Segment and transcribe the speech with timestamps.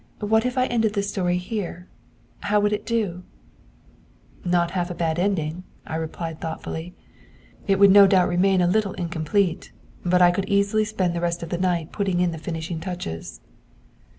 [0.21, 1.85] What if I ended the story here?
[2.39, 3.21] How would it do?'
[4.43, 6.95] 'Not half a bad ending,' I replied thoughtfully.
[7.67, 9.71] 'It would no doubt remain a little incomplete,
[10.03, 13.41] but I could easily spend the rest of the night putting in the finishing touches.'